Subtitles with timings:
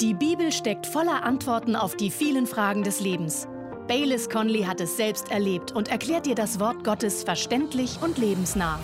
[0.00, 3.48] Die Bibel steckt voller Antworten auf die vielen Fragen des Lebens.
[3.88, 8.78] Baylis Conley hat es selbst erlebt und erklärt dir das Wort Gottes verständlich und lebensnah.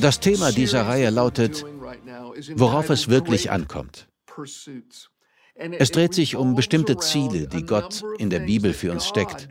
[0.00, 1.64] Das Thema dieser Reihe lautet,
[2.56, 4.08] worauf es wirklich ankommt.
[5.54, 9.48] Es dreht sich um bestimmte Ziele, die Gott in der Bibel für uns steckt.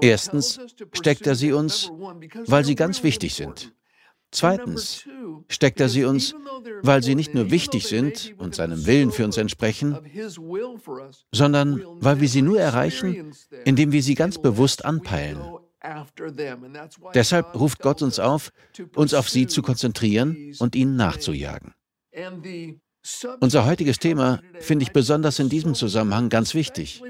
[0.00, 0.60] Erstens
[0.92, 1.90] steckt er sie uns,
[2.46, 3.72] weil sie ganz wichtig sind.
[4.36, 5.08] Zweitens
[5.48, 6.34] steckt er sie uns,
[6.82, 9.96] weil sie nicht nur wichtig sind und seinem Willen für uns entsprechen,
[11.32, 13.32] sondern weil wir sie nur erreichen,
[13.64, 15.38] indem wir sie ganz bewusst anpeilen.
[17.14, 18.52] Deshalb ruft Gott uns auf,
[18.94, 21.72] uns auf sie zu konzentrieren und ihnen nachzujagen.
[23.40, 27.02] Unser heutiges Thema finde ich besonders in diesem Zusammenhang ganz wichtig.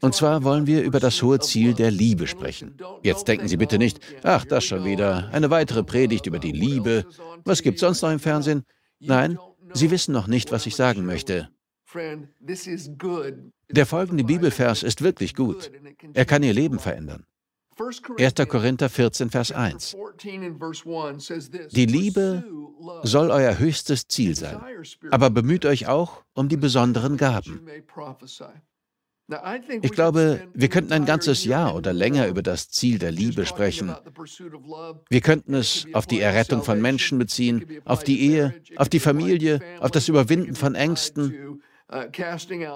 [0.00, 2.76] Und zwar wollen wir über das hohe Ziel der Liebe sprechen.
[3.02, 7.04] Jetzt denken Sie bitte nicht, ach, das schon wieder, eine weitere Predigt über die Liebe.
[7.44, 8.62] Was gibt sonst noch im Fernsehen?
[9.00, 9.38] Nein,
[9.72, 11.48] Sie wissen noch nicht, was ich sagen möchte.
[13.70, 15.70] Der folgende Bibelvers ist wirklich gut.
[16.14, 17.26] Er kann Ihr Leben verändern.
[18.18, 18.34] 1.
[18.48, 19.96] Korinther 14, Vers 1.
[21.70, 22.44] Die Liebe
[23.02, 24.60] soll euer höchstes Ziel sein,
[25.10, 27.60] aber bemüht euch auch um die besonderen Gaben.
[29.82, 33.94] Ich glaube, wir könnten ein ganzes Jahr oder länger über das Ziel der Liebe sprechen.
[35.08, 39.60] Wir könnten es auf die Errettung von Menschen beziehen, auf die Ehe, auf die Familie,
[39.78, 41.62] auf das Überwinden von Ängsten,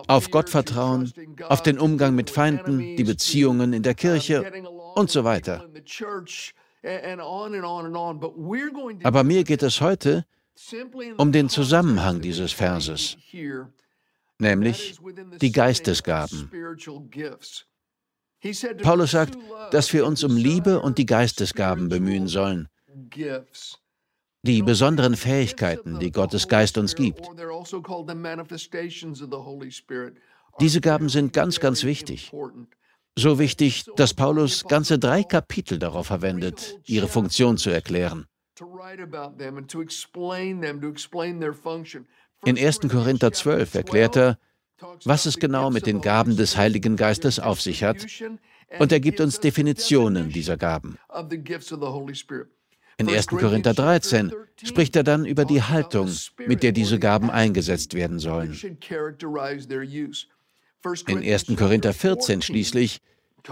[0.07, 1.13] auf Gottvertrauen,
[1.49, 4.45] auf den Umgang mit Feinden, die Beziehungen in der Kirche
[4.95, 5.69] und so weiter.
[9.03, 10.27] Aber mir geht es heute
[11.17, 13.17] um den Zusammenhang dieses Verses,
[14.39, 14.99] nämlich
[15.41, 16.51] die Geistesgaben.
[18.83, 19.39] Paulus sagt,
[19.71, 22.69] dass wir uns um Liebe und die Geistesgaben bemühen sollen.
[24.43, 27.27] Die besonderen Fähigkeiten, die Gottes Geist uns gibt.
[27.27, 27.53] Also
[30.61, 32.31] Diese Gaben sind ganz, ganz wichtig.
[33.17, 38.27] So wichtig, dass Paulus ganze drei Kapitel darauf verwendet, ihre Funktion zu erklären.
[42.45, 42.81] In 1.
[42.81, 44.39] Korinther 12 erklärt er,
[45.05, 48.07] was es genau mit den Gaben des Heiligen Geistes auf sich hat,
[48.79, 50.99] und er gibt uns Definitionen dieser Gaben.
[52.97, 53.27] In 1.
[53.29, 54.33] Korinther 13
[54.63, 56.11] spricht er dann über die Haltung,
[56.47, 58.59] mit der diese Gaben eingesetzt werden sollen.
[61.07, 61.47] In 1.
[61.57, 63.01] Korinther 14 schließlich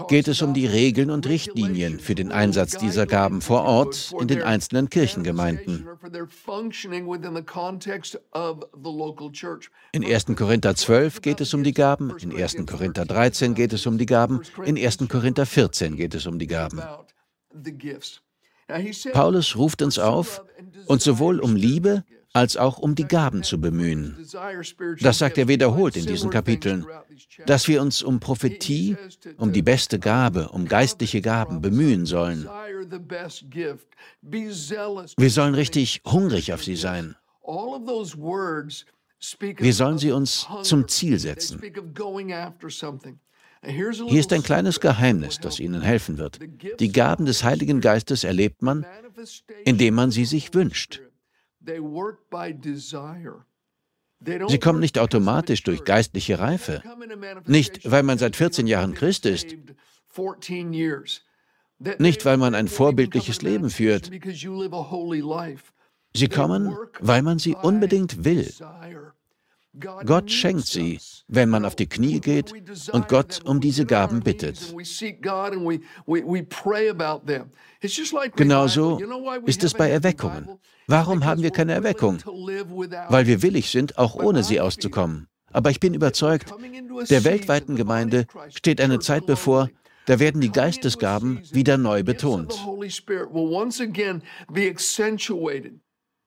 [0.07, 4.27] geht es um die Regeln und Richtlinien für den Einsatz dieser Gaben vor Ort in
[4.27, 5.87] den einzelnen Kirchengemeinden.
[9.91, 10.25] In 1.
[10.35, 12.65] Korinther 12 geht es um die Gaben, in 1.
[12.65, 14.97] Korinther 13 geht es um die Gaben, in 1.
[15.09, 16.81] Korinther 14 geht es um die Gaben.
[19.11, 20.43] Paulus ruft uns auf,
[20.87, 24.17] uns sowohl um Liebe als auch um die Gaben zu bemühen.
[24.99, 26.85] Das sagt er wiederholt in diesen Kapiteln,
[27.45, 28.97] dass wir uns um Prophetie,
[29.37, 32.49] um die beste Gabe, um geistliche Gaben bemühen sollen.
[35.17, 37.15] Wir sollen richtig hungrig auf sie sein.
[39.57, 41.61] Wir sollen sie uns zum Ziel setzen.
[43.65, 46.39] Hier ist ein kleines Geheimnis, das Ihnen helfen wird.
[46.79, 48.85] Die Gaben des Heiligen Geistes erlebt man,
[49.63, 51.01] indem man sie sich wünscht.
[54.47, 56.81] Sie kommen nicht automatisch durch geistliche Reife,
[57.45, 59.55] nicht weil man seit 14 Jahren Christ ist,
[61.99, 64.09] nicht weil man ein vorbildliches Leben führt.
[66.15, 68.53] Sie kommen, weil man sie unbedingt will.
[69.79, 72.53] Gott schenkt sie, wenn man auf die Knie geht
[72.91, 74.73] und Gott um diese Gaben bittet.
[78.35, 78.99] Genauso
[79.45, 80.47] ist es bei Erweckungen.
[80.87, 82.19] Warum haben wir keine Erweckung?
[83.09, 85.27] Weil wir willig sind, auch ohne sie auszukommen.
[85.51, 86.53] Aber ich bin überzeugt,
[87.09, 89.69] der weltweiten Gemeinde steht eine Zeit bevor,
[90.05, 92.53] da werden die Geistesgaben wieder neu betont.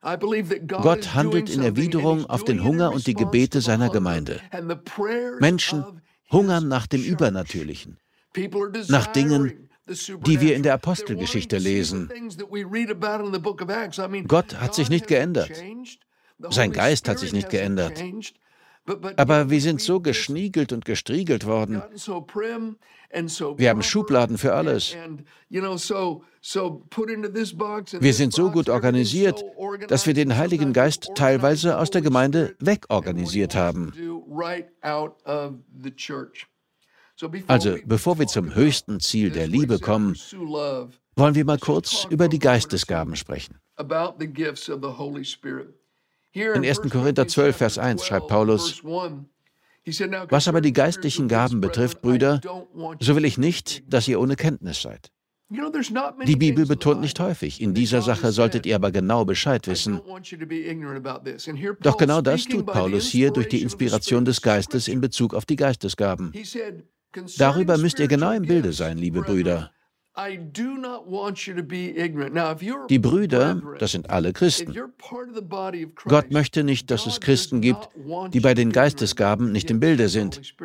[0.01, 4.41] Gott handelt in Erwiderung auf den Hunger und die Gebete seiner Gemeinde.
[5.41, 7.99] Menschen hungern nach dem Übernatürlichen,
[8.89, 12.11] nach Dingen, die wir in der Apostelgeschichte lesen.
[14.27, 15.51] Gott hat sich nicht geändert.
[16.51, 18.03] Sein Geist hat sich nicht geändert.
[19.17, 21.83] Aber wir sind so geschniegelt und gestriegelt worden.
[23.57, 24.97] Wir haben Schubladen für alles.
[28.01, 29.45] Wir sind so gut organisiert,
[29.89, 33.93] dass wir den Heiligen Geist teilweise aus der Gemeinde wegorganisiert haben.
[37.47, 40.15] Also, bevor wir zum höchsten Ziel der Liebe kommen,
[41.17, 43.59] wollen wir mal kurz über die Geistesgaben sprechen.
[46.37, 46.83] In 1.
[46.91, 48.83] Korinther 12, Vers 1 schreibt Paulus,
[50.29, 52.43] was aber die geistlichen Gaben betrifft, Brüder,
[53.01, 55.11] so will ich nicht, dass ihr ohne Kenntnis seid.
[55.49, 60.01] Die Bibel betont nicht häufig, in dieser Sache solltet ihr aber genau Bescheid wissen.
[61.81, 65.57] Doch genau das tut Paulus hier durch die Inspiration des Geistes in Bezug auf die
[65.57, 66.35] Geistesgaben.
[67.39, 69.71] Darüber müsst ihr genau im Bilde sein, liebe Brüder.
[72.89, 74.75] Die Brüder, das sind alle Christen.
[76.05, 77.89] Gott möchte nicht, dass es Christen gibt,
[78.33, 80.57] die bei den Geistesgaben nicht im Bilde sind.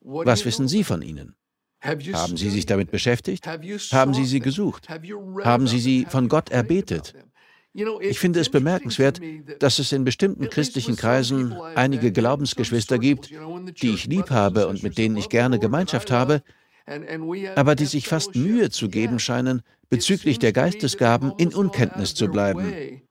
[0.00, 1.36] Was wissen Sie von ihnen?
[1.80, 3.46] Haben Sie sich damit beschäftigt?
[3.46, 4.88] Haben Sie sie gesucht?
[4.88, 7.14] Haben Sie sie von Gott erbetet?
[8.00, 9.20] Ich finde es bemerkenswert,
[9.58, 13.30] dass es in bestimmten christlichen Kreisen einige Glaubensgeschwister gibt,
[13.82, 16.42] die ich lieb habe und mit denen ich gerne Gemeinschaft habe,
[17.56, 23.02] aber die sich fast Mühe zu geben scheinen, bezüglich der Geistesgaben in Unkenntnis zu bleiben.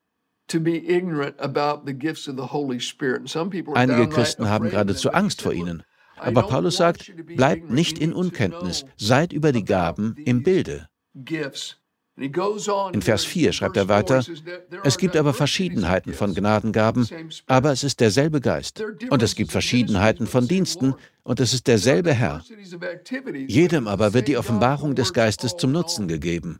[3.73, 5.83] Einige Christen haben geradezu Angst vor ihnen.
[6.17, 10.87] Aber Paulus sagt, bleibt nicht in Unkenntnis, seid über die Gaben im Bilde.
[12.15, 14.23] In Vers 4 schreibt er weiter,
[14.83, 17.07] es gibt aber Verschiedenheiten von Gnadengaben,
[17.47, 18.83] aber es ist derselbe Geist.
[19.09, 20.93] Und es gibt Verschiedenheiten von Diensten,
[21.23, 22.43] und es ist derselbe Herr.
[23.47, 26.59] Jedem aber wird die Offenbarung des Geistes zum Nutzen gegeben.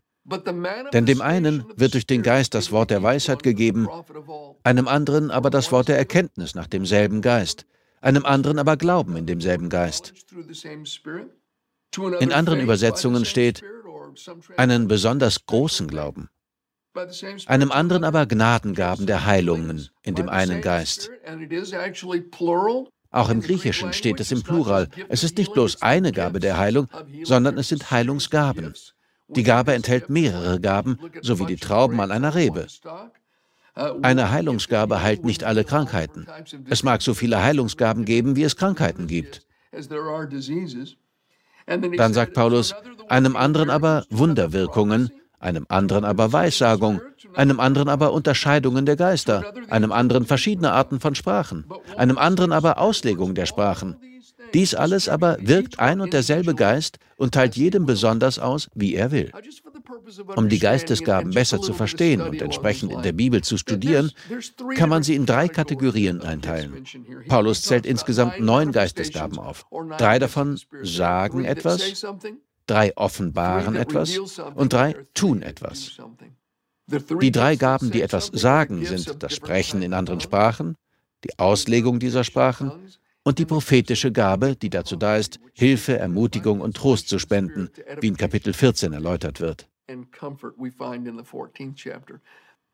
[0.94, 3.90] Denn dem einen wird durch den Geist das Wort der Weisheit gegeben,
[4.64, 7.66] einem anderen aber das Wort der Erkenntnis nach demselben Geist,
[8.02, 10.14] einem anderen aber Glauben in demselben Geist.
[12.20, 13.64] In anderen Übersetzungen steht,
[14.58, 16.30] einen besonders großen Glauben,
[17.48, 21.10] einem anderen aber Gnadengaben der Heilungen in dem einen Geist.
[23.12, 24.90] Auch im Griechischen steht es im Plural.
[25.08, 26.88] Es ist nicht bloß eine Gabe der Heilung,
[27.24, 28.74] sondern es sind Heilungsgaben.
[29.30, 32.68] Die Gabe enthält mehrere Gaben, so wie die Trauben an einer Rebe.
[34.04, 36.28] Eine Heilungsgabe heilt nicht alle Krankheiten.
[36.70, 39.46] Es mag so viele Heilungsgaben geben, wie es Krankheiten gibt.
[41.66, 42.76] Dann sagt Paulus,
[43.10, 47.02] einem anderen aber Wunderwirkungen, einem anderen aber Weissagung,
[47.36, 51.66] einem anderen aber Unterscheidungen der Geister, einem anderen verschiedene Arten von Sprachen,
[51.98, 53.98] einem anderen aber Auslegung der Sprachen.
[54.54, 59.12] Dies alles aber wirkt ein und derselbe Geist und teilt jedem besonders aus, wie er
[59.12, 59.32] will.
[60.36, 64.12] Um die Geistesgaben besser zu verstehen und entsprechend in der Bibel zu studieren,
[64.76, 66.84] kann man sie in drei Kategorien einteilen.
[67.28, 69.66] Paulus zählt insgesamt neun Geistesgaben auf.
[69.98, 72.06] Drei davon sagen etwas,
[72.74, 74.18] drei offenbaren etwas
[74.56, 75.98] und drei tun etwas.
[77.22, 80.76] Die drei Gaben, die etwas sagen, sind das Sprechen in anderen Sprachen,
[81.24, 82.72] die Auslegung dieser Sprachen
[83.24, 87.70] und die prophetische Gabe, die dazu da ist, Hilfe, Ermutigung und Trost zu spenden,
[88.02, 89.70] wie in Kapitel 14 erläutert wird.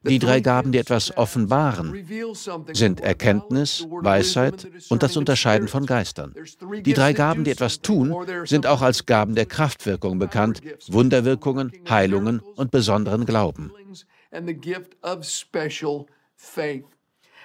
[0.07, 2.07] Die drei Gaben, die etwas offenbaren,
[2.73, 6.33] sind Erkenntnis, Weisheit und das Unterscheiden von Geistern.
[6.85, 8.15] Die drei Gaben, die etwas tun,
[8.45, 13.71] sind auch als Gaben der Kraftwirkung bekannt, Wunderwirkungen, Heilungen und besonderen Glauben.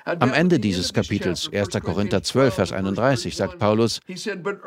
[0.04, 1.68] Am Ende dieses Kapitels, 1.
[1.82, 4.00] Korinther 12, Vers 31, sagt Paulus,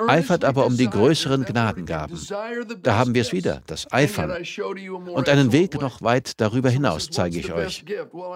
[0.07, 2.19] eifert aber um die größeren Gnadengaben.
[2.81, 4.43] Da haben wir es wieder, das Eifern.
[5.13, 7.85] Und einen Weg noch weit darüber hinaus zeige ich euch.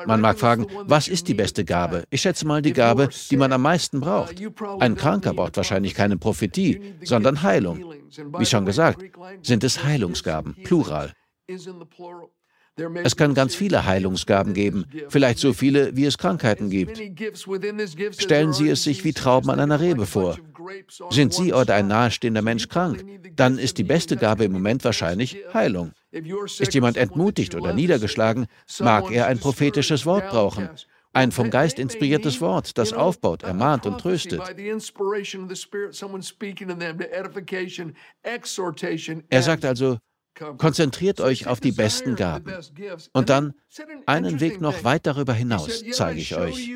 [0.05, 2.03] Man mag fragen, was ist die beste Gabe?
[2.11, 4.35] Ich schätze mal die Gabe, die man am meisten braucht.
[4.79, 7.95] Ein Kranker braucht wahrscheinlich keine Prophetie, sondern Heilung.
[8.37, 9.03] Wie schon gesagt,
[9.41, 11.13] sind es Heilungsgaben, plural.
[13.03, 16.97] Es kann ganz viele Heilungsgaben geben, vielleicht so viele, wie es Krankheiten gibt.
[18.17, 20.37] Stellen Sie es sich wie Trauben an einer Rebe vor.
[21.09, 23.03] Sind Sie oder ein nahestehender Mensch krank,
[23.35, 25.91] dann ist die beste Gabe im Moment wahrscheinlich Heilung.
[26.11, 28.47] Ist jemand entmutigt oder niedergeschlagen,
[28.79, 30.69] mag er ein prophetisches Wort brauchen.
[31.13, 34.41] Ein vom Geist inspiriertes Wort, das aufbaut, ermahnt und tröstet.
[39.29, 39.97] Er sagt also,
[40.57, 42.53] Konzentriert euch auf die besten Gaben.
[43.13, 43.53] Und dann
[44.05, 46.71] einen Weg noch weit darüber hinaus zeige ich euch.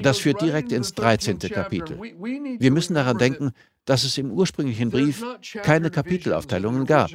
[0.00, 1.38] Das führt direkt ins 13.
[1.38, 1.98] Kapitel.
[2.00, 3.52] Wir müssen daran denken,
[3.84, 5.24] dass es im ursprünglichen Brief
[5.62, 7.10] keine Kapitelaufteilungen gab.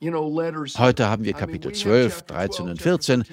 [0.00, 3.24] Heute haben wir Kapitel 12, 13 und 14,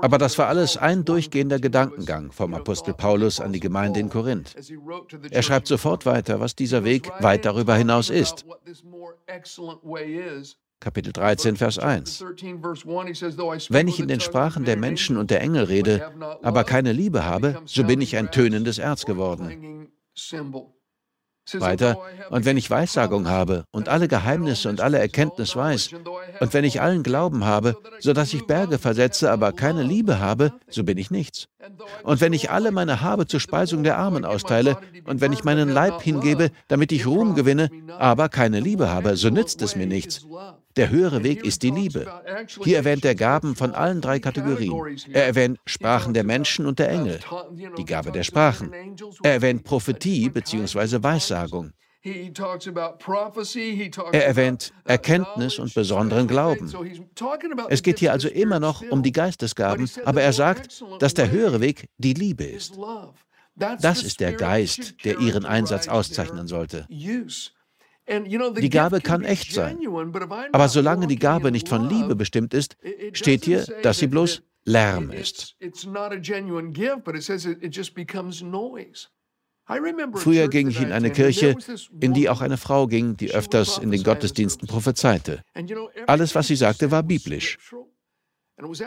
[0.00, 4.56] aber das war alles ein durchgehender Gedankengang vom Apostel Paulus an die Gemeinde in Korinth.
[5.30, 8.46] Er schreibt sofort weiter, was dieser Weg weit darüber hinaus ist.
[10.80, 12.24] Kapitel 13, Vers 1.
[13.68, 16.10] Wenn ich in den Sprachen der Menschen und der Engel rede,
[16.42, 19.90] aber keine Liebe habe, so bin ich ein tönendes Erz geworden.
[21.54, 21.98] Weiter,
[22.30, 25.90] und wenn ich Weissagung habe und alle Geheimnisse und alle Erkenntnis weiß,
[26.40, 30.52] und wenn ich allen Glauben habe, so dass ich Berge versetze, aber keine Liebe habe,
[30.68, 31.48] so bin ich nichts.
[32.02, 35.68] Und wenn ich alle meine Habe zur Speisung der Armen austeile, und wenn ich meinen
[35.68, 40.26] Leib hingebe, damit ich Ruhm gewinne, aber keine Liebe habe, so nützt es mir nichts.
[40.78, 42.06] Der höhere Weg ist die Liebe.
[42.62, 44.96] Hier erwähnt er Gaben von allen drei Kategorien.
[45.12, 47.18] Er erwähnt Sprachen der Menschen und der Engel,
[47.76, 48.72] die Gabe der Sprachen.
[49.24, 51.02] Er erwähnt Prophetie bzw.
[51.02, 51.72] Weissagung.
[54.12, 56.72] Er erwähnt Erkenntnis und besonderen Glauben.
[57.68, 61.60] Es geht hier also immer noch um die Geistesgaben, aber er sagt, dass der höhere
[61.60, 62.78] Weg die Liebe ist.
[63.80, 66.86] Das ist der Geist, der ihren Einsatz auszeichnen sollte.
[68.08, 69.78] Die Gabe kann echt sein.
[70.52, 72.76] Aber solange die Gabe nicht von Liebe bestimmt ist,
[73.12, 75.56] steht hier, dass sie bloß Lärm ist.
[80.14, 81.56] Früher ging ich in eine Kirche,
[82.00, 85.42] in die auch eine Frau ging, die öfters in den Gottesdiensten prophezeite.
[86.06, 87.58] Alles, was sie sagte, war biblisch.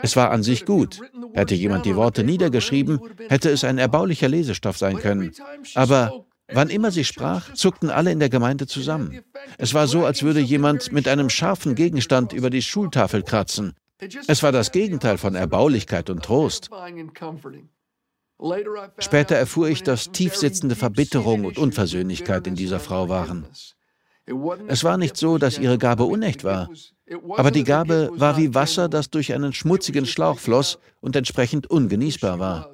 [0.02, 1.00] Es war an sich gut.
[1.34, 5.32] Hätte jemand die Worte niedergeschrieben, hätte es ein erbaulicher Lesestoff sein können.
[5.74, 9.20] Aber Wann immer sie sprach, zuckten alle in der Gemeinde zusammen.
[9.58, 13.74] Es war so, als würde jemand mit einem scharfen Gegenstand über die Schultafel kratzen.
[14.26, 16.70] Es war das Gegenteil von Erbaulichkeit und Trost.
[18.98, 23.46] Später erfuhr ich, dass tiefsitzende Verbitterung und Unversöhnlichkeit in dieser Frau waren.
[24.68, 26.68] Es war nicht so, dass ihre Gabe unecht war,
[27.36, 32.38] aber die Gabe war wie Wasser, das durch einen schmutzigen Schlauch floss und entsprechend ungenießbar
[32.38, 32.70] war.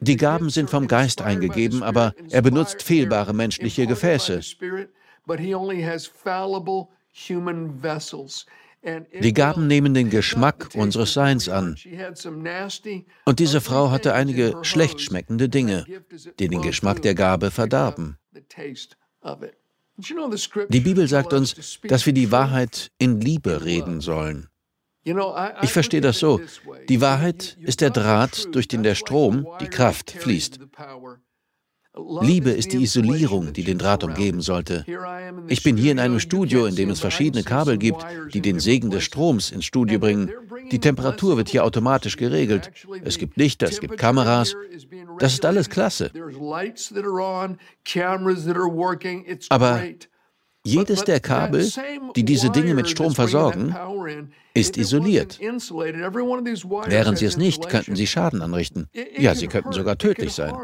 [0.00, 4.40] Die Gaben sind vom Geist eingegeben, aber er benutzt fehlbare menschliche Gefäße.
[8.82, 11.76] Die Gaben nehmen den Geschmack unseres Seins an.
[13.26, 15.84] Und diese Frau hatte einige schlecht schmeckende Dinge,
[16.38, 18.16] die den Geschmack der Gabe verdarben.
[20.68, 24.48] Die Bibel sagt uns, dass wir die Wahrheit in Liebe reden sollen.
[25.62, 26.40] Ich verstehe das so.
[26.88, 30.60] Die Wahrheit ist der Draht, durch den der Strom, die Kraft, fließt.
[32.22, 34.84] Liebe ist die Isolierung, die den Draht umgeben sollte.
[35.48, 38.90] Ich bin hier in einem Studio, in dem es verschiedene Kabel gibt, die den Segen
[38.90, 40.30] des Stroms ins Studio bringen.
[40.70, 42.70] Die Temperatur wird hier automatisch geregelt.
[43.02, 44.54] Es gibt Lichter, es gibt Kameras.
[45.18, 46.12] Das ist alles klasse.
[49.48, 49.82] Aber
[50.64, 51.70] jedes der Kabel,
[52.16, 53.74] die diese Dinge mit Strom versorgen,
[54.54, 55.40] ist isoliert.
[55.40, 58.88] Wären sie es nicht, könnten sie Schaden anrichten.
[59.16, 60.54] Ja, sie könnten sogar tödlich sein.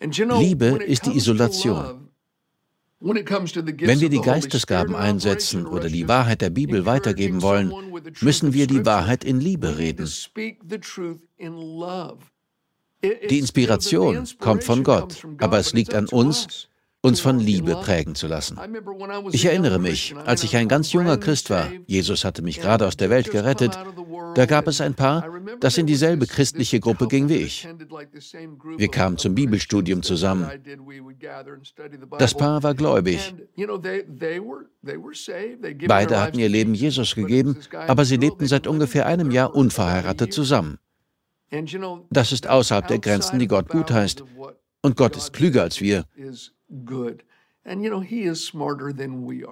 [0.00, 2.08] Liebe ist die Isolation.
[3.04, 7.72] Wenn wir die Geistesgaben einsetzen oder die Wahrheit der Bibel weitergeben wollen,
[8.20, 10.08] müssen wir die Wahrheit in Liebe reden.
[13.02, 16.68] Die Inspiration kommt von Gott, aber es liegt an uns,
[17.00, 18.58] uns von Liebe prägen zu lassen.
[19.32, 22.96] Ich erinnere mich, als ich ein ganz junger Christ war, Jesus hatte mich gerade aus
[22.96, 23.76] der Welt gerettet,
[24.34, 25.28] da gab es ein Paar,
[25.60, 27.68] das in dieselbe christliche Gruppe ging wie ich.
[28.78, 30.48] Wir kamen zum Bibelstudium zusammen.
[32.18, 33.34] Das Paar war gläubig.
[35.88, 40.78] Beide hatten ihr Leben Jesus gegeben, aber sie lebten seit ungefähr einem Jahr unverheiratet zusammen.
[42.10, 44.24] Das ist außerhalb der Grenzen, die Gott gut heißt.
[44.82, 46.04] Und Gott ist klüger als wir.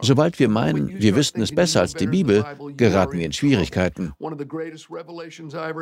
[0.00, 2.44] Sobald wir meinen, wir wüssten es besser als die Bibel,
[2.76, 4.12] geraten wir in Schwierigkeiten.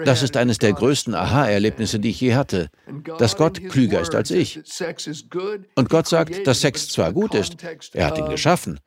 [0.04, 2.68] Das ist eines der größten Aha-Erlebnisse, die ich je hatte,
[3.18, 4.60] dass Gott klüger ist als ich.
[5.74, 7.56] Und Gott sagt, dass Sex zwar gut ist,
[7.94, 8.78] er hat ihn geschaffen,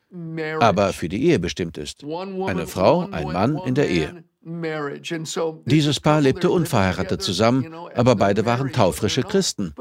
[0.60, 2.04] aber für die Ehe bestimmt ist.
[2.04, 4.24] Eine Frau, ein Mann in der Ehe.
[4.44, 9.74] Dieses Paar lebte unverheiratet zusammen, aber beide waren taufrische Christen.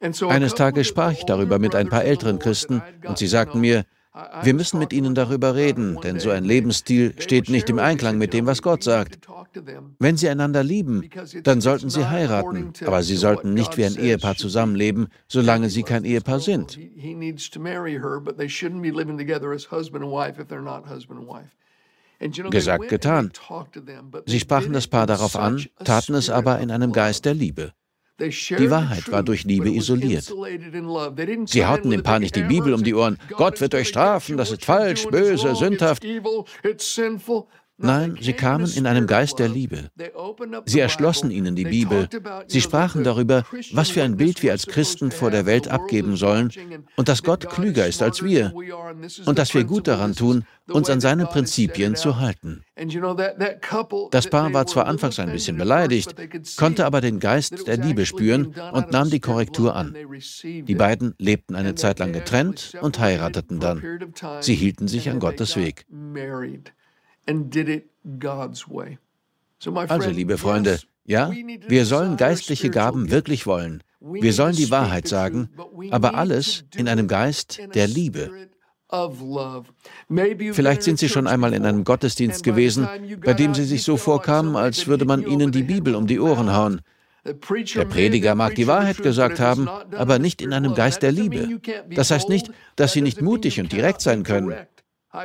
[0.00, 3.84] Eines Tages sprach ich darüber mit ein paar älteren Christen und sie sagten mir,
[4.42, 8.32] wir müssen mit ihnen darüber reden, denn so ein Lebensstil steht nicht im Einklang mit
[8.32, 9.18] dem, was Gott sagt.
[9.98, 11.08] Wenn sie einander lieben,
[11.42, 16.04] dann sollten sie heiraten, aber sie sollten nicht wie ein Ehepaar zusammenleben, solange sie kein
[16.04, 16.78] Ehepaar sind.
[22.50, 23.32] Gesagt, getan.
[24.26, 27.72] Sie sprachen das Paar darauf an, taten es aber in einem Geist der Liebe.
[28.20, 30.24] Die Wahrheit war durch Liebe isoliert.
[31.46, 33.18] Sie hauten dem Paar nicht die Bibel um die Ohren.
[33.30, 36.04] Gott wird euch strafen, das ist falsch, böse, sündhaft.
[37.78, 39.90] Nein, sie kamen in einem Geist der Liebe.
[40.66, 42.08] Sie erschlossen ihnen die Bibel.
[42.48, 46.50] Sie sprachen darüber, was für ein Bild wir als Christen vor der Welt abgeben sollen
[46.96, 48.52] und dass Gott klüger ist als wir
[49.26, 52.64] und dass wir gut daran tun, uns an seine Prinzipien zu halten.
[54.10, 56.14] Das Paar war zwar anfangs ein bisschen beleidigt,
[56.56, 59.94] konnte aber den Geist der Liebe spüren und nahm die Korrektur an.
[60.32, 63.82] Die beiden lebten eine Zeit lang getrennt und heirateten dann.
[64.40, 65.86] Sie hielten sich an Gottes Weg.
[69.88, 71.32] Also, liebe Freunde, ja,
[71.68, 73.82] wir sollen geistliche Gaben wirklich wollen.
[74.00, 75.50] Wir sollen die Wahrheit sagen,
[75.90, 78.30] aber alles in einem Geist der Liebe.
[80.52, 82.88] Vielleicht sind Sie schon einmal in einem Gottesdienst gewesen,
[83.22, 86.54] bei dem Sie sich so vorkamen, als würde man Ihnen die Bibel um die Ohren
[86.54, 86.80] hauen.
[87.24, 91.60] Der Prediger mag die Wahrheit gesagt haben, aber nicht in einem Geist der Liebe.
[91.90, 94.54] Das heißt nicht, dass Sie nicht mutig und direkt sein können.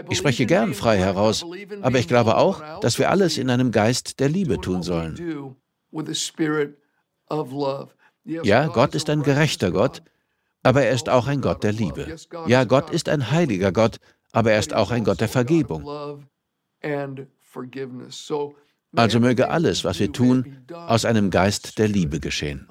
[0.09, 1.45] Ich spreche gern frei heraus,
[1.81, 5.55] aber ich glaube auch, dass wir alles in einem Geist der Liebe tun sollen.
[8.25, 10.01] Ja, Gott ist ein gerechter Gott,
[10.63, 12.15] aber er ist auch ein Gott der Liebe.
[12.47, 13.99] Ja, Gott ist ein heiliger Gott,
[14.31, 15.83] aber er ist auch ein Gott der Vergebung.
[18.95, 22.67] Also möge alles, was wir tun, aus einem Geist der Liebe geschehen.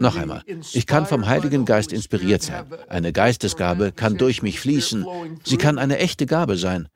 [0.00, 2.64] Noch einmal, ich kann vom Heiligen Geist inspiriert sein.
[2.88, 5.06] Eine Geistesgabe kann durch mich fließen.
[5.44, 6.88] Sie kann eine echte Gabe sein.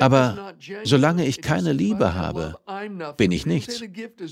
[0.00, 2.56] Aber solange ich keine Liebe habe,
[3.16, 3.82] bin ich nichts.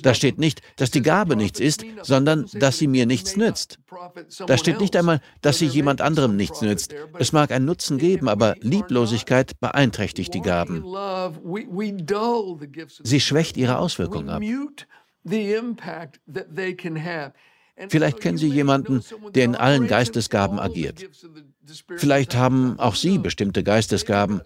[0.02, 3.78] Da steht nicht, dass die Gabe nichts ist, sondern dass sie mir nichts nützt.
[4.46, 6.94] Da steht nicht einmal, dass sie jemand anderem nichts nützt.
[7.18, 10.84] Es mag einen Nutzen geben, aber Lieblosigkeit beeinträchtigt die Gaben.
[13.02, 14.42] Sie schwächt ihre Auswirkungen ab.
[17.88, 19.04] Vielleicht kennen Sie jemanden,
[19.34, 21.08] der in allen Geistesgaben agiert.
[21.96, 24.40] Vielleicht haben auch Sie bestimmte Geistesgaben,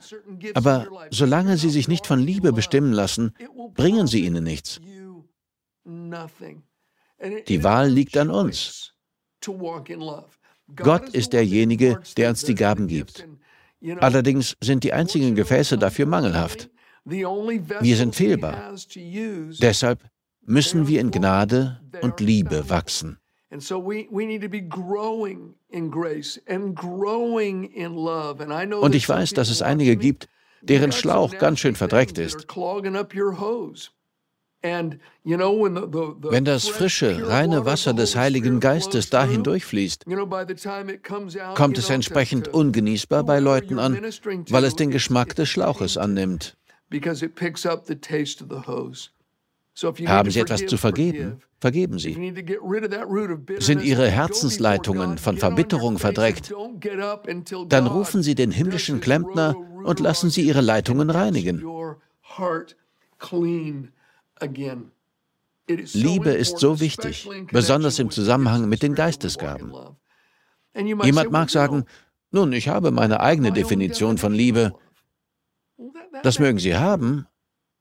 [0.55, 3.33] aber solange Sie sich nicht von Liebe bestimmen lassen,
[3.75, 4.81] bringen sie Ihnen nichts.
[7.49, 8.95] Die Wahl liegt an uns.
[10.77, 13.27] Gott ist derjenige, der uns die Gaben gibt.
[13.99, 16.71] Allerdings sind die einzigen Gefäße dafür mangelhaft.
[17.05, 18.75] Wir sind fehlbar.
[19.61, 20.01] Deshalb
[20.45, 23.19] müssen wir in Gnade und Liebe wachsen.
[28.81, 30.29] Und ich weiß, dass es einige gibt,
[30.63, 32.47] deren Schlauch ganz schön verdreckt ist.
[34.63, 35.01] Wenn
[36.45, 40.05] das frische, reine Wasser des Heiligen Geistes dahin durchfließt,
[41.55, 44.01] kommt es entsprechend ungenießbar bei Leuten an,
[44.51, 46.57] weil es den Geschmack des Schlauches annimmt.
[50.07, 51.41] Haben Sie etwas zu vergeben?
[51.61, 52.35] Vergeben Sie.
[53.59, 56.53] Sind Ihre Herzensleitungen von Verbitterung verdreckt?
[57.69, 61.65] Dann rufen Sie den himmlischen Klempner und lassen Sie Ihre Leitungen reinigen.
[65.69, 69.73] Liebe ist so wichtig, besonders im Zusammenhang mit den Geistesgaben.
[70.75, 71.85] Jemand mag sagen,
[72.31, 74.73] nun, ich habe meine eigene Definition von Liebe.
[76.23, 77.27] Das mögen Sie haben,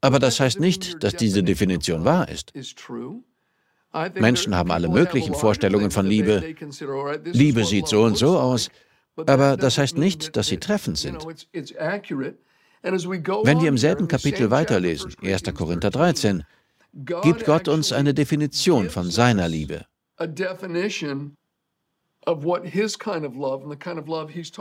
[0.02, 2.52] aber das heißt nicht, dass diese Definition wahr ist.
[4.16, 6.56] Menschen haben alle möglichen Vorstellungen von Liebe.
[7.26, 8.70] Liebe sieht so und so aus,
[9.16, 11.26] aber das heißt nicht, dass sie treffend sind.
[12.84, 15.44] Wenn wir im selben Kapitel weiterlesen, 1.
[15.54, 16.44] Korinther 13,
[16.94, 19.86] gibt Gott uns eine Definition von seiner Liebe.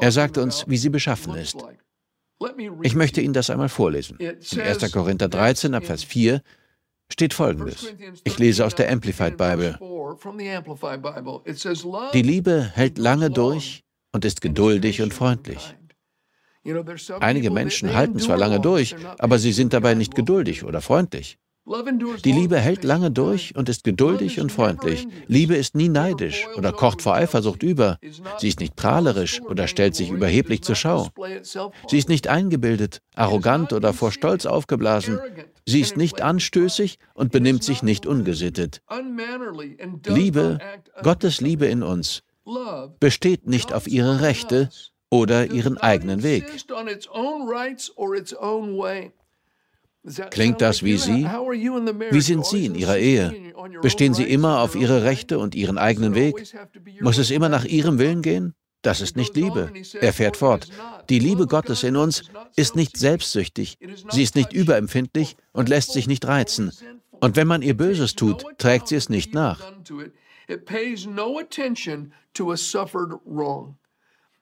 [0.00, 1.56] Er sagt uns, wie sie beschaffen ist.
[2.82, 4.16] Ich möchte Ihnen das einmal vorlesen.
[4.18, 4.92] In 1.
[4.92, 6.42] Korinther 13, ab Vers 4
[7.12, 7.86] steht folgendes.
[8.24, 9.78] Ich lese aus der Amplified Bible.
[12.14, 15.76] Die Liebe hält lange durch und ist geduldig und freundlich.
[17.20, 21.38] Einige Menschen halten zwar lange durch, aber sie sind dabei nicht geduldig oder freundlich.
[22.24, 25.06] Die Liebe hält lange durch und ist geduldig und freundlich.
[25.28, 27.98] Liebe ist nie neidisch oder kocht vor Eifersucht über.
[28.38, 31.08] Sie ist nicht prahlerisch oder stellt sich überheblich zur Schau.
[31.86, 35.20] Sie ist nicht eingebildet, arrogant oder vor Stolz aufgeblasen.
[35.66, 38.82] Sie ist nicht anstößig und benimmt sich nicht ungesittet.
[40.06, 40.58] Liebe,
[41.02, 42.22] Gottes Liebe in uns,
[42.98, 44.70] besteht nicht auf ihre Rechte
[45.10, 46.46] oder ihren eigenen Weg.
[50.30, 51.24] Klingt das wie Sie?
[51.24, 53.52] Wie sind Sie in Ihrer Ehe?
[53.82, 56.54] Bestehen Sie immer auf Ihre Rechte und Ihren eigenen Weg?
[57.00, 58.54] Muss es immer nach Ihrem Willen gehen?
[58.82, 59.70] Das ist nicht Liebe.
[60.00, 60.68] Er fährt fort.
[61.10, 62.24] Die Liebe Gottes in uns
[62.56, 63.78] ist nicht selbstsüchtig,
[64.10, 66.72] sie ist nicht überempfindlich und lässt sich nicht reizen.
[67.20, 69.60] Und wenn man ihr Böses tut, trägt sie es nicht nach.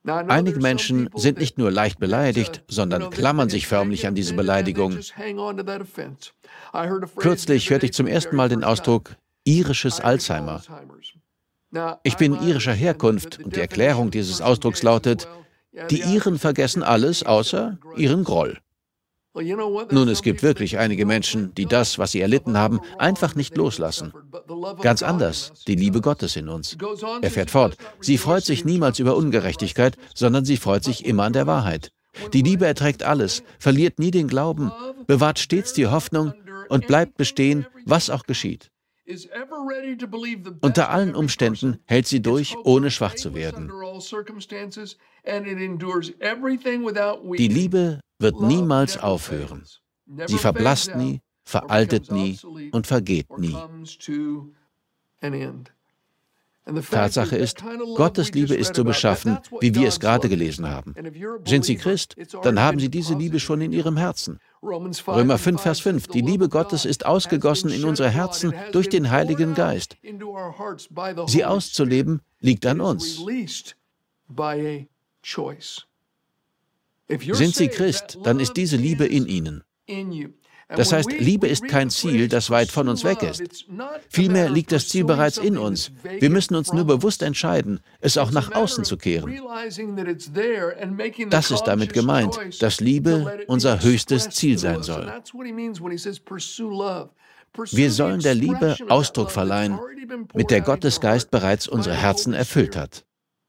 [0.04, 4.98] Einige Menschen sind nicht nur leicht beleidigt, sondern klammern sich förmlich an diese Beleidigung.
[7.16, 10.62] Kürzlich hörte ich zum ersten Mal den Ausdruck irisches Alzheimer.
[12.02, 15.28] Ich bin irischer Herkunft und die Erklärung dieses Ausdrucks lautet,
[15.90, 18.58] die Iren vergessen alles außer ihren Groll.
[19.34, 24.12] Nun, es gibt wirklich einige Menschen, die das, was sie erlitten haben, einfach nicht loslassen.
[24.80, 26.76] Ganz anders, die Liebe Gottes in uns.
[27.22, 27.76] Er fährt fort.
[28.00, 31.92] Sie freut sich niemals über Ungerechtigkeit, sondern sie freut sich immer an der Wahrheit.
[32.32, 34.72] Die Liebe erträgt alles, verliert nie den Glauben,
[35.06, 36.32] bewahrt stets die Hoffnung
[36.68, 38.70] und bleibt bestehen, was auch geschieht.
[40.60, 43.72] Unter allen Umständen hält sie durch, ohne schwach zu werden.
[47.38, 49.64] Die Liebe wird niemals aufhören.
[50.26, 52.38] Sie verblasst nie, veraltet nie
[52.72, 53.56] und vergeht nie.
[56.90, 57.64] Tatsache ist,
[57.96, 60.94] Gottes Liebe ist so beschaffen, wie wir es gerade gelesen haben.
[61.46, 64.38] Sind Sie Christ, dann haben Sie diese Liebe schon in Ihrem Herzen.
[64.62, 66.08] Römer 5, Vers 5.
[66.08, 69.96] Die Liebe Gottes ist ausgegossen in unsere Herzen durch den Heiligen Geist.
[71.26, 73.24] Sie auszuleben liegt an uns.
[77.08, 79.64] Sind Sie Christ, dann ist diese Liebe in Ihnen.
[80.68, 83.66] Das heißt, Liebe ist kein Ziel, das weit von uns weg ist.
[84.10, 85.90] Vielmehr liegt das Ziel bereits in uns.
[86.18, 89.40] Wir müssen uns nur bewusst entscheiden, es auch nach außen zu kehren.
[91.30, 95.10] Das ist damit gemeint, dass Liebe unser höchstes Ziel sein soll.
[97.72, 99.78] Wir sollen der Liebe Ausdruck verleihen,
[100.34, 103.04] mit der Gottes Geist bereits unsere Herzen erfüllt hat.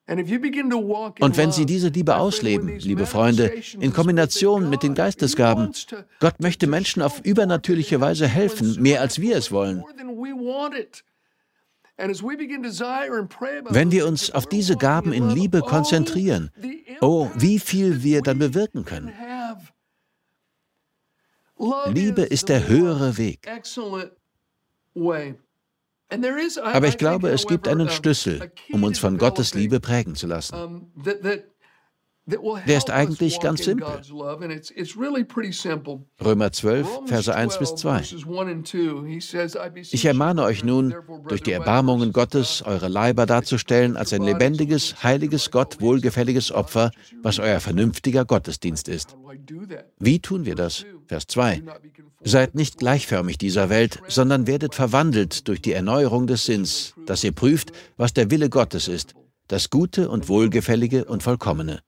[0.09, 5.71] Und wenn Sie diese Liebe ausleben, liebe Freunde, in Kombination mit den Geistesgaben,
[6.19, 9.83] Gott möchte Menschen auf übernatürliche Weise helfen, mehr als wir es wollen.
[13.69, 16.49] Wenn wir uns auf diese Gaben in Liebe konzentrieren,
[17.01, 19.11] oh, wie viel wir dann bewirken können.
[21.87, 23.47] Liebe ist der höhere Weg.
[26.63, 30.91] Aber ich glaube, es gibt einen Schlüssel, um uns von Gottes Liebe prägen zu lassen.
[32.67, 33.87] Der ist eigentlich ganz simpel.
[36.23, 38.01] Römer 12, Verse 1 bis 2.
[39.91, 40.95] Ich ermahne euch nun,
[41.27, 47.39] durch die Erbarmungen Gottes eure Leiber darzustellen als ein lebendiges, heiliges, Gott wohlgefälliges Opfer, was
[47.39, 49.15] euer vernünftiger Gottesdienst ist.
[49.99, 50.85] Wie tun wir das?
[51.07, 51.63] Vers 2.
[52.23, 57.31] Seid nicht gleichförmig dieser Welt, sondern werdet verwandelt durch die Erneuerung des Sinns, dass ihr
[57.31, 59.15] prüft, was der Wille Gottes ist,
[59.47, 61.81] das Gute und Wohlgefällige und Vollkommene.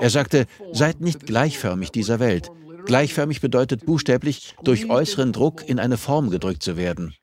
[0.00, 2.50] Er sagte, seid nicht gleichförmig dieser Welt.
[2.84, 7.14] Gleichförmig bedeutet buchstäblich, durch äußeren Druck in eine Form gedrückt zu werden,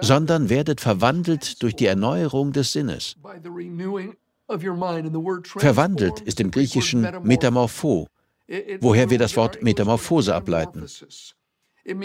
[0.00, 3.16] sondern werdet verwandelt durch die Erneuerung des Sinnes.
[5.56, 8.08] Verwandelt ist im Griechischen Metamorpho,
[8.80, 10.86] woher wir das Wort Metamorphose ableiten.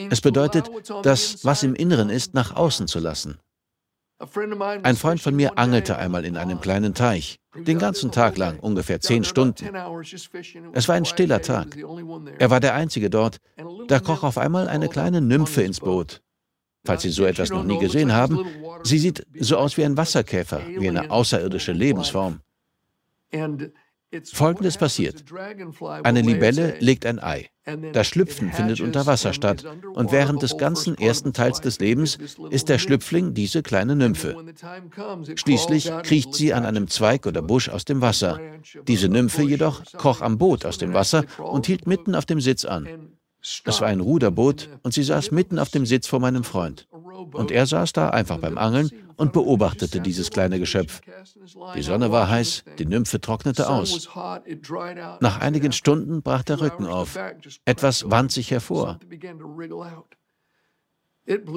[0.10, 0.70] Es bedeutet,
[1.04, 3.40] das, was im Inneren ist, nach außen zu lassen.
[4.20, 9.00] Ein Freund von mir angelte einmal in einem kleinen Teich, den ganzen Tag lang, ungefähr
[9.00, 9.66] zehn Stunden.
[10.74, 11.78] Es war ein stiller Tag.
[12.38, 13.38] Er war der Einzige dort.
[13.88, 16.22] Da kroch auf einmal eine kleine Nymphe ins Boot.
[16.86, 18.46] Falls Sie so etwas noch nie gesehen haben,
[18.84, 22.42] sie sieht so aus wie ein Wasserkäfer, wie eine außerirdische Lebensform.
[24.34, 25.24] Folgendes passiert.
[26.04, 27.50] Eine Libelle legt ein Ei.
[27.94, 32.18] Das Schlüpfen findet unter Wasser statt und während des ganzen ersten Teils des Lebens
[32.50, 34.36] ist der Schlüpfling diese kleine Nymphe.
[35.36, 38.40] Schließlich kriecht sie an einem Zweig oder Busch aus dem Wasser.
[38.88, 42.66] Diese Nymphe jedoch kroch am Boot aus dem Wasser und hielt mitten auf dem Sitz
[42.66, 42.88] an.
[43.42, 46.88] Es war ein Ruderboot und sie saß mitten auf dem Sitz vor meinem Freund.
[47.34, 51.02] Und er saß da einfach beim Angeln und beobachtete dieses kleine Geschöpf.
[51.76, 54.08] Die Sonne war heiß, die Nymphe trocknete aus.
[55.20, 57.18] Nach einigen Stunden brach der Rücken auf.
[57.66, 59.00] Etwas wand sich hervor.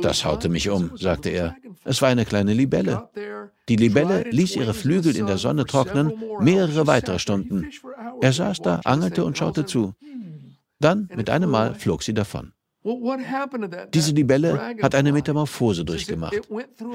[0.03, 1.57] Das haute mich um, sagte er.
[1.85, 3.09] Es war eine kleine Libelle.
[3.69, 7.71] Die Libelle ließ ihre Flügel in der Sonne trocknen, mehrere weitere Stunden.
[8.21, 9.95] Er saß da, angelte und schaute zu.
[10.79, 12.53] Dann, mit einem Mal, flog sie davon.
[12.85, 16.37] Diese Libelle hat eine Metamorphose durchgemacht.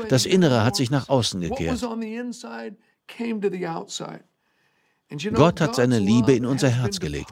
[0.10, 1.82] Das Innere hat sich nach außen gekehrt.
[5.34, 7.32] Gott hat seine Liebe in unser Herz gelegt.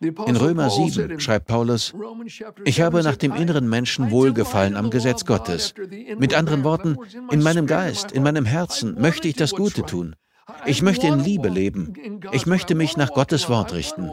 [0.00, 1.94] In Römer 7 schreibt Paulus,
[2.64, 5.72] ich habe nach dem inneren Menschen Wohlgefallen am Gesetz Gottes.
[6.18, 6.98] Mit anderen Worten,
[7.30, 10.14] in meinem Geist, in meinem Herzen möchte ich das Gute tun.
[10.66, 11.94] Ich möchte in Liebe leben.
[12.32, 14.10] Ich möchte mich nach Gottes Wort richten.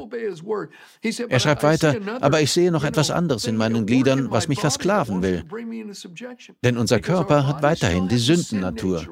[1.30, 5.22] Er schreibt weiter, aber ich sehe noch etwas anderes in meinen Gliedern, was mich versklaven
[5.22, 5.44] will.
[6.64, 9.06] Denn unser Körper hat weiterhin die Sündennatur.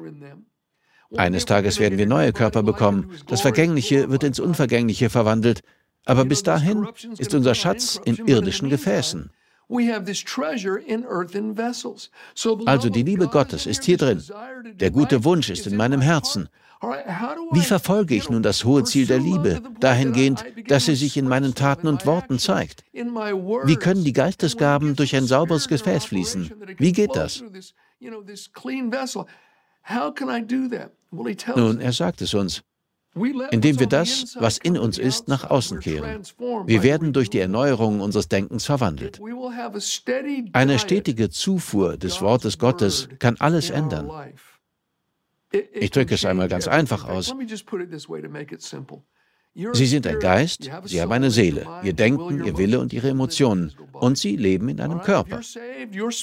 [1.16, 3.10] Eines Tages werden wir neue Körper bekommen.
[3.26, 5.62] Das Vergängliche wird ins Unvergängliche verwandelt.
[6.06, 9.30] Aber bis dahin ist unser Schatz in irdischen Gefäßen.
[12.66, 14.22] Also die Liebe Gottes ist hier drin.
[14.74, 16.48] Der gute Wunsch ist in meinem Herzen.
[17.52, 21.54] Wie verfolge ich nun das hohe Ziel der Liebe, dahingehend, dass sie sich in meinen
[21.54, 22.84] Taten und Worten zeigt?
[22.92, 26.52] Wie können die Geistesgaben durch ein sauberes Gefäß fließen?
[26.78, 27.44] Wie geht das?
[31.56, 32.62] Nun, er sagt es uns
[33.50, 36.22] indem wir das, was in uns ist, nach außen kehren.
[36.66, 39.20] Wir werden durch die Erneuerung unseres Denkens verwandelt.
[40.52, 44.10] Eine stetige Zufuhr des Wortes Gottes kann alles ändern.
[45.52, 47.34] Ich drücke es einmal ganz einfach aus.
[49.72, 53.72] Sie sind ein Geist, Sie haben eine Seele, Ihr Denken, Ihr Wille und Ihre Emotionen.
[53.92, 55.40] Und Sie leben in einem Körper.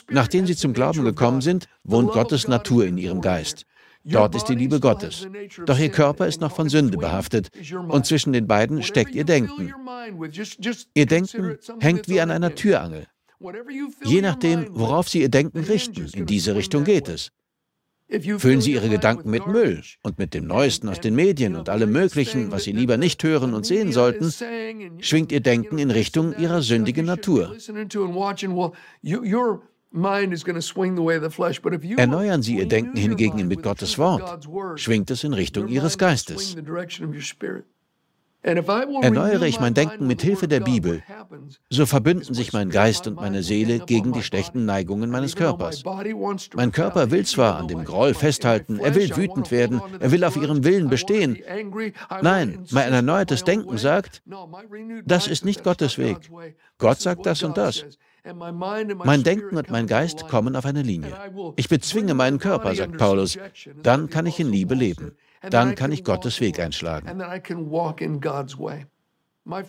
[0.10, 3.66] Nachdem Sie zum Glauben gekommen sind, wohnt Gottes Natur in Ihrem Geist.
[4.06, 5.28] Dort ist die Liebe Gottes.
[5.66, 7.50] Doch ihr Körper ist noch von Sünde behaftet
[7.90, 9.74] und zwischen den beiden steckt ihr Denken.
[10.94, 13.08] Ihr Denken hängt wie an einer Türangel.
[14.04, 17.32] Je nachdem, worauf Sie Ihr Denken richten, in diese Richtung geht es.
[18.10, 21.92] Füllen Sie Ihre Gedanken mit Müll und mit dem Neuesten aus den Medien und allem
[21.92, 24.32] Möglichen, was Sie lieber nicht hören und sehen sollten,
[25.02, 27.56] schwingt Ihr Denken in Richtung Ihrer sündigen Natur.
[31.98, 34.48] Erneuern Sie Ihr Denken hingegen mit Gottes Wort,
[34.80, 36.56] schwingt es in Richtung Ihres Geistes.
[38.48, 41.04] Erneuere ich mein Denken mit Hilfe der Bibel,
[41.70, 45.84] so verbünden sich mein Geist und meine Seele gegen die schlechten Neigungen meines Körpers.
[46.56, 50.38] Mein Körper will zwar an dem Groll festhalten, er will wütend werden, er will auf
[50.38, 51.38] ihrem Willen bestehen.
[52.22, 54.24] Nein, mein erneuertes Denken sagt,
[55.06, 56.18] das ist nicht Gottes Weg.
[56.78, 57.84] Gott sagt das und das.
[58.34, 61.14] Mein Denken und mein Geist kommen auf eine Linie.
[61.58, 63.38] Ich bezwinge meinen Körper, sagt Paulus.
[63.84, 65.12] Dann kann ich in Liebe leben.
[65.42, 67.22] Dann kann ich Gottes Weg einschlagen.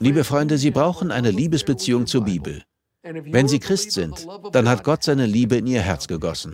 [0.00, 2.62] Liebe Freunde, Sie brauchen eine Liebesbeziehung zur Bibel.
[3.02, 6.52] Wenn Sie Christ sind, dann hat Gott seine Liebe in Ihr Herz gegossen.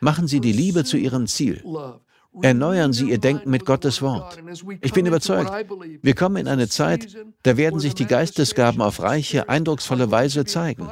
[0.00, 1.62] Machen Sie die Liebe zu Ihrem Ziel.
[2.42, 4.38] Erneuern Sie Ihr Denken mit Gottes Wort.
[4.80, 5.50] Ich bin überzeugt,
[6.02, 10.88] wir kommen in eine Zeit, da werden sich die Geistesgaben auf reiche, eindrucksvolle Weise zeigen.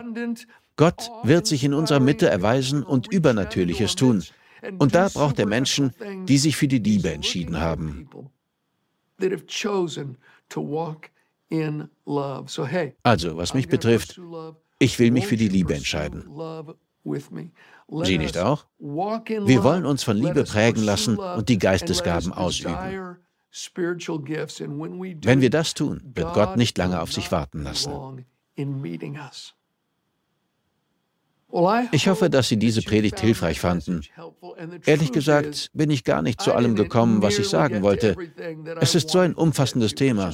[0.76, 4.24] Gott wird sich in unserer Mitte erweisen und Übernatürliches tun.
[4.78, 5.92] Und da braucht er Menschen,
[6.26, 8.08] die sich für die Liebe entschieden haben.
[13.02, 14.20] Also, was mich betrifft,
[14.78, 16.24] ich will mich für die Liebe entscheiden.
[18.02, 18.66] Sie nicht auch?
[18.78, 23.16] Wir wollen uns von Liebe prägen lassen und die Geistesgaben ausüben.
[25.22, 28.26] Wenn wir das tun, wird Gott nicht lange auf sich warten lassen.
[31.92, 34.02] Ich hoffe, dass Sie diese Predigt hilfreich fanden.
[34.84, 38.16] Ehrlich gesagt bin ich gar nicht zu allem gekommen, was ich sagen wollte.
[38.80, 40.32] Es ist so ein umfassendes Thema.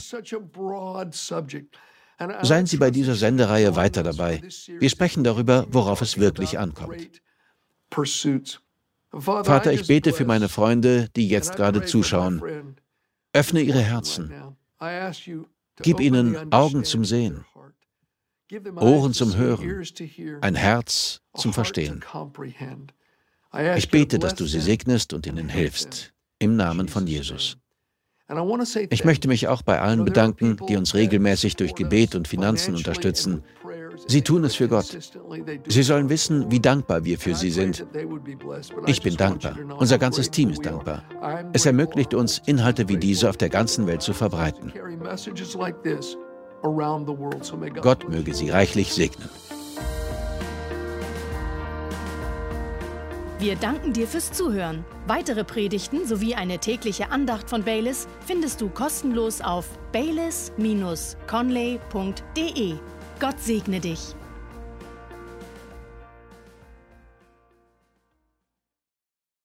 [2.42, 4.40] Seien Sie bei dieser Sendereihe weiter dabei.
[4.78, 7.22] Wir sprechen darüber, worauf es wirklich ankommt.
[7.90, 12.76] Vater, ich bete für meine Freunde, die jetzt gerade zuschauen.
[13.34, 14.32] Öffne ihre Herzen.
[15.82, 17.44] Gib ihnen Augen zum Sehen,
[18.80, 19.84] Ohren zum Hören,
[20.40, 22.04] ein Herz zum Verstehen.
[23.76, 26.12] Ich bete, dass du sie segnest und ihnen hilfst.
[26.38, 27.56] Im Namen von Jesus.
[28.90, 33.42] Ich möchte mich auch bei allen bedanken, die uns regelmäßig durch Gebet und Finanzen unterstützen.
[34.06, 34.98] Sie tun es für Gott.
[35.68, 37.86] Sie sollen wissen, wie dankbar wir für sie sind.
[38.86, 39.56] Ich bin dankbar.
[39.78, 41.04] Unser ganzes Team ist dankbar.
[41.52, 44.72] Es ermöglicht uns, Inhalte wie diese auf der ganzen Welt zu verbreiten.
[47.82, 49.28] Gott möge sie reichlich segnen.
[53.42, 54.84] Wir danken dir fürs Zuhören.
[55.08, 62.74] Weitere Predigten sowie eine tägliche Andacht von Baylis findest du kostenlos auf baylis-conley.de.
[63.18, 64.14] Gott segne dich.